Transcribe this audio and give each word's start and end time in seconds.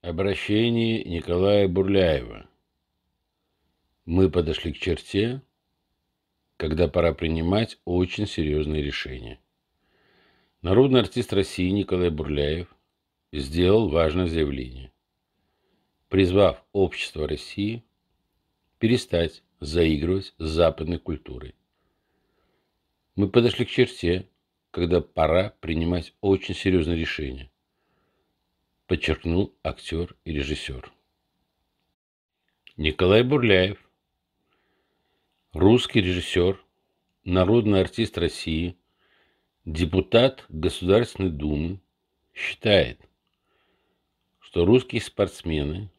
Обращение 0.00 1.02
Николая 1.02 1.66
Бурляева. 1.66 2.48
Мы 4.04 4.30
подошли 4.30 4.72
к 4.72 4.78
черте, 4.78 5.42
когда 6.56 6.86
пора 6.86 7.12
принимать 7.12 7.80
очень 7.84 8.28
серьезные 8.28 8.80
решения. 8.80 9.40
Народный 10.62 11.00
артист 11.00 11.32
России 11.32 11.70
Николай 11.70 12.10
Бурляев 12.10 12.72
сделал 13.32 13.88
важное 13.88 14.28
заявление, 14.28 14.92
призвав 16.08 16.64
общество 16.70 17.26
России 17.26 17.82
перестать 18.78 19.42
заигрывать 19.58 20.32
с 20.38 20.48
западной 20.48 21.00
культурой. 21.00 21.56
Мы 23.16 23.28
подошли 23.28 23.64
к 23.64 23.70
черте, 23.70 24.28
когда 24.70 25.00
пора 25.00 25.56
принимать 25.58 26.14
очень 26.20 26.54
серьезные 26.54 26.96
решения, 26.96 27.50
подчеркнул 28.88 29.54
актер 29.62 30.16
и 30.24 30.32
режиссер. 30.32 30.90
Николай 32.78 33.22
Бурляев, 33.22 33.78
русский 35.52 36.00
режиссер, 36.00 36.58
народный 37.22 37.82
артист 37.82 38.16
России, 38.16 38.78
депутат 39.66 40.46
Государственной 40.48 41.28
Думы, 41.28 41.80
считает, 42.32 42.98
что 44.38 44.64
русские 44.64 45.02
спортсмены, 45.02 45.90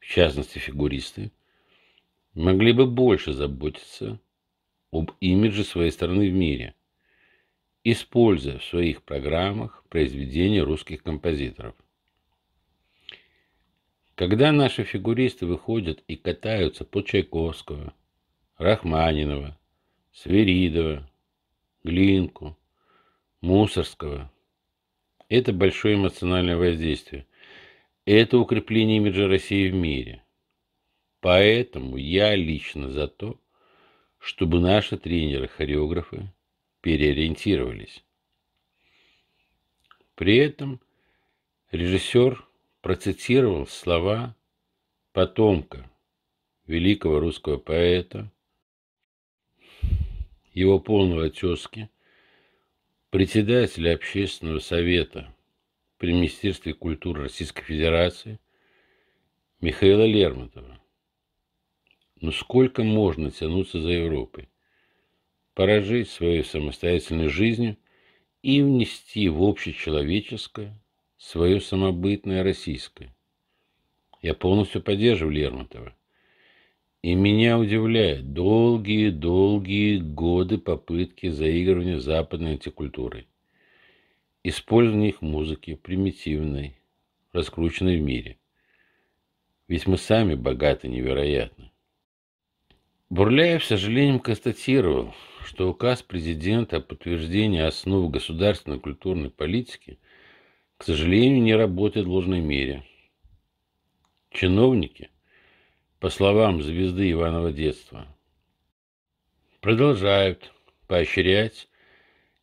в 0.00 0.04
частности 0.04 0.58
фигуристы, 0.58 1.32
могли 2.34 2.74
бы 2.74 2.86
больше 2.86 3.32
заботиться 3.32 4.20
об 4.90 5.12
имидже 5.20 5.64
своей 5.64 5.92
страны 5.92 6.28
в 6.28 6.34
мире, 6.34 6.74
используя 7.84 8.58
в 8.58 8.64
своих 8.64 9.02
программах 9.02 9.84
произведения 9.88 10.62
русских 10.62 11.02
композиторов. 11.02 11.74
Когда 14.14 14.52
наши 14.52 14.84
фигуристы 14.84 15.46
выходят 15.46 16.02
и 16.06 16.16
катаются 16.16 16.84
по 16.84 17.00
Чайковского, 17.00 17.94
Рахманинова, 18.58 19.58
Сверидова, 20.12 21.10
Глинку, 21.82 22.58
Мусорского, 23.40 24.30
это 25.30 25.54
большое 25.54 25.94
эмоциональное 25.94 26.58
воздействие. 26.58 27.26
Это 28.04 28.36
укрепление 28.36 28.98
имиджа 28.98 29.28
России 29.28 29.70
в 29.70 29.74
мире. 29.74 30.22
Поэтому 31.20 31.96
я 31.96 32.34
лично 32.34 32.90
за 32.90 33.08
то, 33.08 33.40
чтобы 34.18 34.60
наши 34.60 34.98
тренеры-хореографы 34.98 36.30
переориентировались. 36.80 38.04
При 40.14 40.36
этом 40.36 40.80
режиссер 41.70 42.46
процитировал 42.80 43.66
слова 43.66 44.36
потомка 45.12 45.90
великого 46.66 47.20
русского 47.20 47.56
поэта, 47.58 48.30
его 50.52 50.78
полного 50.78 51.30
тезки, 51.30 51.90
председателя 53.10 53.94
общественного 53.94 54.58
совета 54.58 55.34
при 55.98 56.12
Министерстве 56.12 56.74
культуры 56.74 57.24
Российской 57.24 57.62
Федерации 57.62 58.38
Михаила 59.60 60.06
Лермонтова. 60.06 60.80
Но 62.20 62.32
сколько 62.32 62.82
можно 62.82 63.30
тянуться 63.30 63.80
за 63.80 63.90
Европой? 63.90 64.48
Пора 65.54 65.80
жить 65.80 66.08
своей 66.08 66.44
самостоятельной 66.44 67.28
жизнью 67.28 67.76
и 68.42 68.62
внести 68.62 69.28
в 69.28 69.42
общечеловеческое 69.42 70.78
свое 71.18 71.60
самобытное 71.60 72.42
российское. 72.42 73.14
Я 74.22 74.34
полностью 74.34 74.82
поддерживаю 74.82 75.34
Лермонтова. 75.34 75.94
И 77.02 77.14
меня 77.14 77.58
удивляют 77.58 78.34
долгие-долгие 78.34 79.98
годы 79.98 80.58
попытки 80.58 81.30
заигрывания 81.30 81.98
западной 81.98 82.52
антикультурой. 82.52 83.26
Использование 84.44 85.10
их 85.10 85.22
музыки 85.22 85.74
примитивной, 85.74 86.76
раскрученной 87.32 87.98
в 87.98 88.02
мире. 88.02 88.38
Ведь 89.66 89.86
мы 89.86 89.96
сами 89.96 90.34
богаты 90.34 90.88
невероятно. 90.88 91.70
Бурляев 93.08 93.64
сожалением 93.64 94.20
констатировал, 94.20 95.14
что 95.50 95.68
указ 95.68 96.00
президента 96.00 96.76
о 96.76 96.80
подтверждении 96.80 97.60
основ 97.60 98.08
государственной 98.08 98.78
культурной 98.78 99.30
политики, 99.30 99.98
к 100.76 100.84
сожалению, 100.84 101.42
не 101.42 101.56
работает 101.56 102.06
в 102.06 102.08
должной 102.08 102.40
мере. 102.40 102.84
Чиновники, 104.30 105.10
по 105.98 106.08
словам 106.08 106.62
звезды 106.62 107.10
Иванова 107.10 107.50
детства, 107.50 108.06
продолжают 109.60 110.52
поощрять 110.86 111.68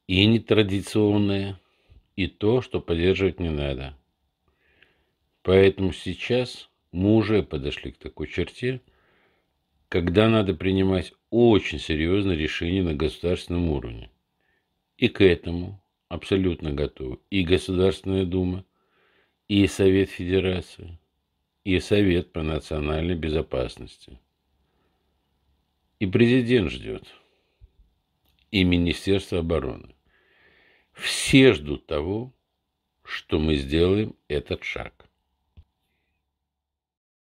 и 0.08 0.26
нетрадиционное, 0.26 1.62
и 2.18 2.28
то, 2.28 2.62
что 2.62 2.82
поддерживать 2.82 3.40
не 3.40 3.50
надо. 3.50 3.98
Поэтому 5.44 5.94
сейчас 5.94 6.70
мы 6.92 7.16
уже 7.16 7.42
подошли 7.42 7.94
к 7.94 8.00
такой 8.00 8.28
черте– 8.28 8.82
когда 9.90 10.28
надо 10.28 10.54
принимать 10.54 11.14
очень 11.30 11.80
серьезные 11.80 12.38
решения 12.38 12.84
на 12.84 12.94
государственном 12.94 13.70
уровне. 13.70 14.12
И 14.98 15.08
к 15.08 15.22
этому 15.22 15.82
абсолютно 16.10 16.74
готовы 16.74 17.20
и 17.30 17.44
Государственная 17.44 18.26
Дума, 18.26 18.66
и 19.48 19.66
Совет 19.68 20.10
Федерации, 20.10 21.00
и 21.64 21.80
Совет 21.80 22.32
по 22.32 22.42
национальной 22.42 23.16
безопасности. 23.16 24.20
И 26.00 26.06
президент 26.06 26.72
ждет, 26.72 27.04
и 28.52 28.64
Министерство 28.64 29.40
обороны. 29.40 29.96
Все 30.94 31.54
ждут 31.54 31.86
того, 31.86 32.34
что 33.04 33.40
мы 33.40 33.56
сделаем 33.56 34.16
этот 34.28 34.64
шаг. 34.64 35.07